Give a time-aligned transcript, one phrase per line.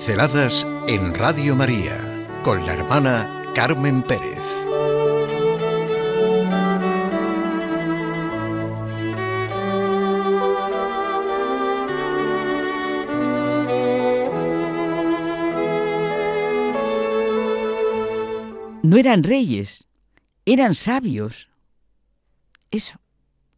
[0.00, 4.46] Pinceladas en Radio María con la hermana Carmen Pérez.
[18.82, 19.86] No eran reyes,
[20.46, 21.50] eran sabios.
[22.70, 22.98] Eso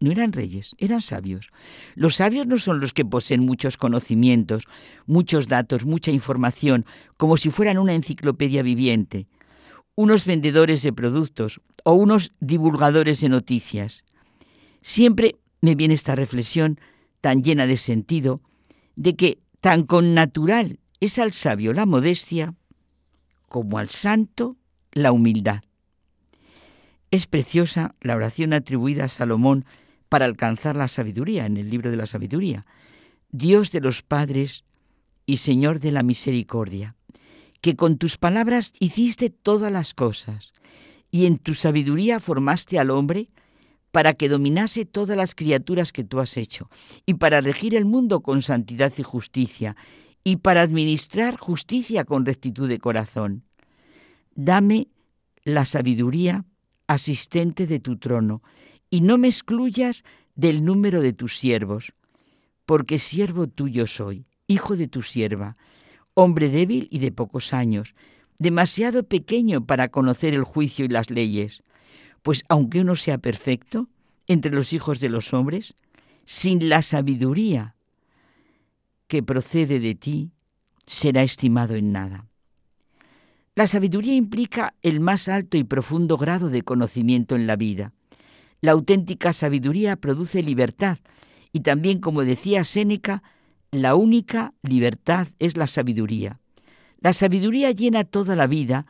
[0.00, 1.50] no eran reyes, eran sabios.
[1.94, 4.64] Los sabios no son los que poseen muchos conocimientos,
[5.06, 6.84] muchos datos, mucha información,
[7.16, 9.26] como si fueran una enciclopedia viviente,
[9.94, 14.04] unos vendedores de productos o unos divulgadores de noticias.
[14.82, 16.78] Siempre me viene esta reflexión
[17.20, 18.42] tan llena de sentido,
[18.96, 22.54] de que tan con natural es al sabio la modestia,
[23.48, 24.56] como al santo
[24.92, 25.62] la humildad.
[27.10, 29.64] Es preciosa la oración atribuida a Salomón
[30.14, 32.64] para alcanzar la sabiduría en el libro de la sabiduría.
[33.32, 34.62] Dios de los padres
[35.26, 36.94] y Señor de la misericordia,
[37.60, 40.52] que con tus palabras hiciste todas las cosas
[41.10, 43.28] y en tu sabiduría formaste al hombre
[43.90, 46.70] para que dominase todas las criaturas que tú has hecho
[47.06, 49.74] y para regir el mundo con santidad y justicia
[50.22, 53.42] y para administrar justicia con rectitud de corazón.
[54.36, 54.86] Dame
[55.42, 56.44] la sabiduría
[56.86, 58.44] asistente de tu trono
[58.94, 60.04] y no me excluyas
[60.36, 61.94] del número de tus siervos,
[62.64, 65.56] porque siervo tuyo soy, hijo de tu sierva,
[66.14, 67.96] hombre débil y de pocos años,
[68.38, 71.64] demasiado pequeño para conocer el juicio y las leyes,
[72.22, 73.88] pues aunque uno sea perfecto
[74.28, 75.74] entre los hijos de los hombres,
[76.24, 77.74] sin la sabiduría
[79.08, 80.30] que procede de ti,
[80.86, 82.28] será estimado en nada.
[83.56, 87.92] La sabiduría implica el más alto y profundo grado de conocimiento en la vida.
[88.64, 90.96] La auténtica sabiduría produce libertad
[91.52, 93.22] y también, como decía Séneca,
[93.70, 96.40] la única libertad es la sabiduría.
[96.98, 98.86] La sabiduría llena toda la vida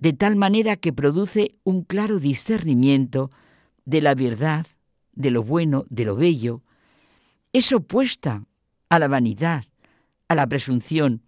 [0.00, 3.30] de tal manera que produce un claro discernimiento
[3.84, 4.66] de la verdad,
[5.12, 6.64] de lo bueno, de lo bello.
[7.52, 8.44] Es opuesta
[8.88, 9.66] a la vanidad,
[10.26, 11.22] a la presunción.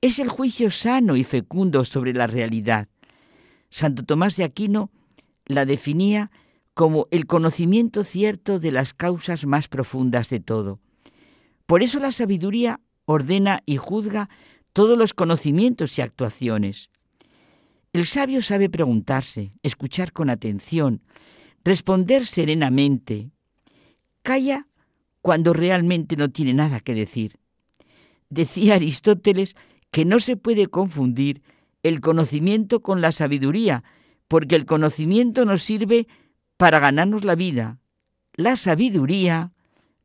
[0.00, 2.88] Es el juicio sano y fecundo sobre la realidad.
[3.70, 4.90] Santo Tomás de Aquino
[5.46, 6.32] la definía
[6.78, 10.78] como el conocimiento cierto de las causas más profundas de todo.
[11.66, 14.28] Por eso la sabiduría ordena y juzga
[14.72, 16.88] todos los conocimientos y actuaciones.
[17.92, 21.02] El sabio sabe preguntarse, escuchar con atención,
[21.64, 23.32] responder serenamente.
[24.22, 24.68] Calla
[25.20, 27.40] cuando realmente no tiene nada que decir.
[28.30, 29.56] Decía Aristóteles
[29.90, 31.42] que no se puede confundir
[31.82, 33.82] el conocimiento con la sabiduría,
[34.28, 36.06] porque el conocimiento nos sirve
[36.58, 37.78] para ganarnos la vida.
[38.34, 39.52] La sabiduría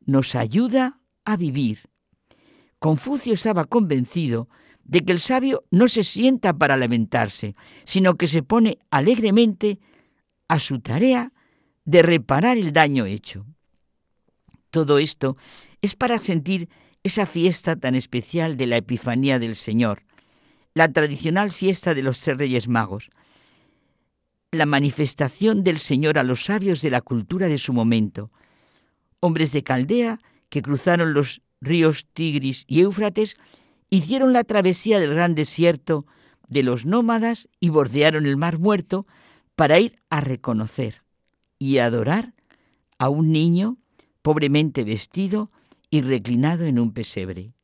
[0.06, 1.90] nos ayuda a vivir.
[2.78, 4.48] Confucio estaba convencido
[4.84, 7.54] de que el sabio no se sienta para lamentarse,
[7.84, 9.78] sino que se pone alegremente
[10.48, 11.32] a su tarea
[11.84, 13.46] de reparar el daño hecho.
[14.70, 15.36] Todo esto
[15.82, 16.68] es para sentir
[17.02, 20.02] esa fiesta tan especial de la Epifanía del Señor,
[20.72, 23.10] la tradicional fiesta de los tres Reyes Magos,
[24.54, 28.30] la manifestación del Señor a los sabios de la cultura de su momento,
[29.20, 33.36] hombres de Caldea que cruzaron los ríos Tigris y Éufrates,
[33.90, 36.06] hicieron la travesía del gran desierto
[36.48, 39.06] de los nómadas y bordearon el mar muerto
[39.56, 41.02] para ir a reconocer
[41.58, 42.34] y adorar
[42.98, 43.78] a un niño
[44.22, 45.50] pobremente vestido
[45.90, 47.54] y reclinado en un pesebre.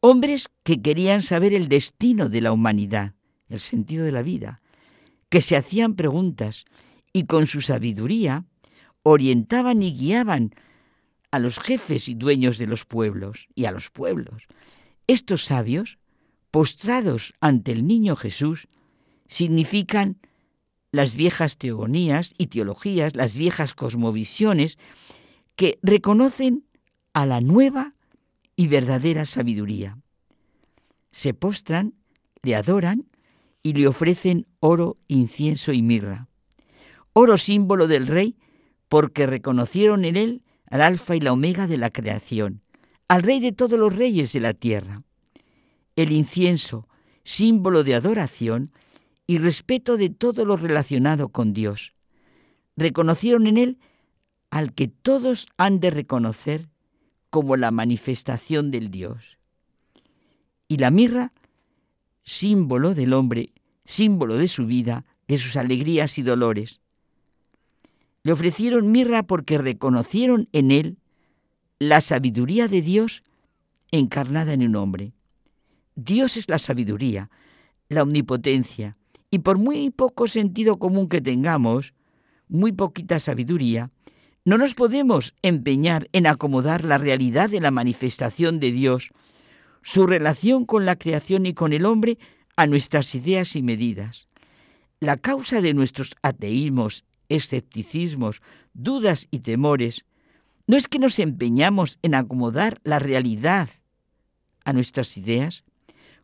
[0.00, 3.14] Hombres que querían saber el destino de la humanidad,
[3.48, 4.60] el sentido de la vida,
[5.28, 6.64] que se hacían preguntas
[7.12, 8.44] y con su sabiduría
[9.02, 10.54] orientaban y guiaban
[11.30, 14.46] a los jefes y dueños de los pueblos y a los pueblos.
[15.06, 15.98] Estos sabios,
[16.50, 18.68] postrados ante el niño Jesús,
[19.28, 20.18] significan
[20.92, 24.78] las viejas teogonías y teologías, las viejas cosmovisiones,
[25.56, 26.64] que reconocen
[27.12, 27.94] a la nueva
[28.56, 29.98] y verdadera sabiduría.
[31.12, 31.94] Se postran,
[32.42, 33.06] le adoran
[33.66, 36.28] y le ofrecen oro, incienso y mirra.
[37.14, 38.36] Oro símbolo del rey
[38.88, 42.62] porque reconocieron en él al alfa y la omega de la creación,
[43.08, 45.02] al rey de todos los reyes de la tierra.
[45.96, 46.86] El incienso,
[47.24, 48.70] símbolo de adoración
[49.26, 51.92] y respeto de todo lo relacionado con Dios.
[52.76, 53.78] Reconocieron en él
[54.50, 56.68] al que todos han de reconocer
[57.30, 59.38] como la manifestación del Dios.
[60.68, 61.32] Y la mirra,
[62.22, 63.50] símbolo del hombre
[63.86, 66.80] símbolo de su vida, de sus alegrías y dolores.
[68.22, 70.98] Le ofrecieron mirra porque reconocieron en él
[71.78, 73.22] la sabiduría de Dios
[73.90, 75.12] encarnada en un hombre.
[75.94, 77.30] Dios es la sabiduría,
[77.88, 78.96] la omnipotencia,
[79.30, 81.94] y por muy poco sentido común que tengamos,
[82.48, 83.90] muy poquita sabiduría,
[84.44, 89.10] no nos podemos empeñar en acomodar la realidad de la manifestación de Dios,
[89.82, 92.18] su relación con la creación y con el hombre
[92.56, 94.28] a nuestras ideas y medidas.
[94.98, 98.40] La causa de nuestros ateísmos, escepticismos,
[98.72, 100.06] dudas y temores
[100.66, 103.68] no es que nos empeñamos en acomodar la realidad
[104.64, 105.64] a nuestras ideas.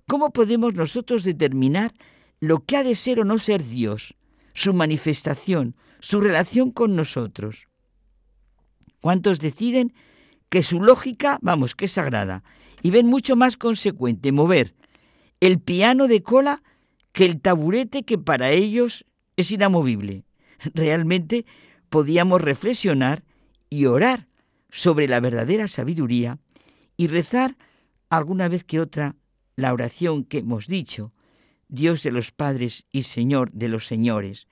[0.08, 1.93] ¿Cómo podemos nosotros determinar
[2.40, 4.14] lo que ha de ser o no ser Dios,
[4.55, 7.69] su manifestación, su relación con nosotros?
[9.00, 9.94] ¿Cuántos deciden
[10.49, 12.43] que su lógica, vamos, que es sagrada,
[12.82, 14.75] y ven mucho más consecuente mover
[15.43, 16.62] el piano de cola
[17.11, 19.05] que el taburete que para ellos
[19.37, 20.25] es inamovible?
[20.73, 21.47] Realmente
[21.89, 23.25] podíamos reflexionar
[23.69, 24.29] y orar
[24.71, 26.39] sobre la verdadera sabiduría
[26.97, 27.56] y rezar
[28.09, 29.17] alguna vez que otra
[29.56, 31.12] la oración que hemos dicho,
[31.67, 34.47] Dios de los padres y Señor de los señores,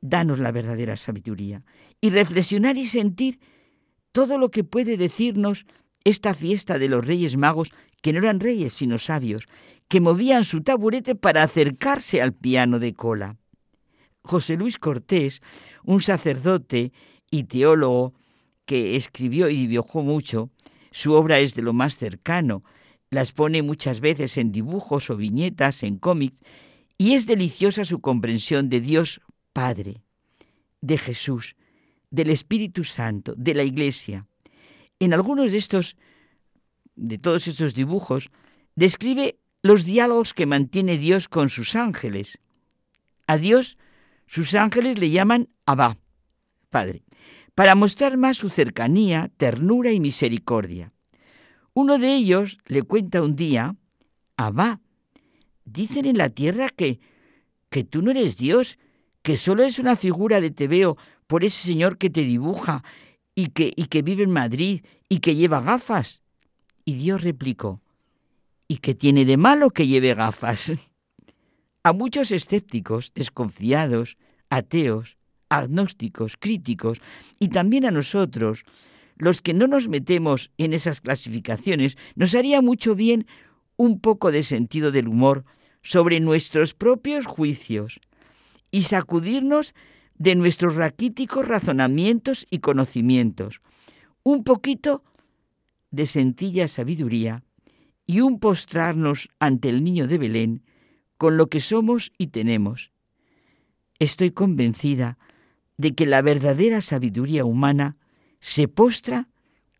[0.00, 1.62] danos la verdadera sabiduría
[2.00, 3.38] y reflexionar y sentir
[4.12, 5.66] todo lo que puede decirnos
[6.04, 7.70] esta fiesta de los reyes magos,
[8.04, 9.48] que no eran reyes sino sabios,
[9.88, 13.38] que movían su taburete para acercarse al piano de cola.
[14.22, 15.40] José Luis Cortés,
[15.84, 16.92] un sacerdote
[17.30, 18.12] y teólogo
[18.66, 20.50] que escribió y dibujó mucho,
[20.90, 22.62] su obra es de lo más cercano,
[23.08, 26.40] las pone muchas veces en dibujos o viñetas, en cómics,
[26.98, 29.22] y es deliciosa su comprensión de Dios
[29.54, 30.02] Padre,
[30.82, 31.56] de Jesús,
[32.10, 34.26] del Espíritu Santo, de la Iglesia.
[34.98, 35.96] En algunos de estos,
[36.96, 38.30] de todos estos dibujos,
[38.74, 42.38] describe los diálogos que mantiene Dios con sus ángeles.
[43.26, 43.78] A Dios
[44.26, 45.98] sus ángeles le llaman Abba,
[46.70, 47.04] Padre
[47.54, 50.92] para mostrar más su cercanía, ternura y misericordia.
[51.72, 53.76] Uno de ellos le cuenta un día,
[54.36, 54.80] Abba,
[55.64, 57.00] dicen en la tierra que,
[57.70, 58.78] que tú no eres Dios,
[59.22, 60.96] que solo es una figura de tebeo
[61.26, 62.84] por ese señor que te dibuja
[63.34, 66.22] y que, y que vive en Madrid y que lleva gafas.
[66.84, 67.80] Y Dios replicó,
[68.68, 70.72] ¿y qué tiene de malo que lleve gafas?
[71.82, 74.16] A muchos escépticos, desconfiados,
[74.48, 77.00] ateos, agnósticos, críticos,
[77.38, 78.64] y también a nosotros,
[79.16, 83.26] los que no nos metemos en esas clasificaciones, nos haría mucho bien
[83.76, 85.44] un poco de sentido del humor
[85.82, 88.00] sobre nuestros propios juicios
[88.70, 89.74] y sacudirnos
[90.16, 93.60] de nuestros raquíticos razonamientos y conocimientos,
[94.22, 95.02] un poquito
[95.94, 97.42] de sencilla sabiduría
[98.06, 100.62] y un postrarnos ante el niño de Belén
[101.16, 102.90] con lo que somos y tenemos.
[103.98, 105.18] Estoy convencida
[105.76, 107.96] de que la verdadera sabiduría humana
[108.40, 109.28] se postra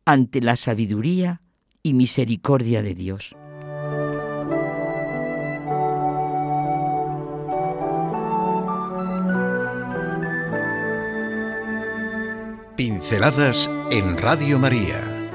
[0.04, 1.42] ante la sabiduría
[1.82, 3.36] y misericordia de Dios.
[12.76, 15.13] Pinceladas en Radio María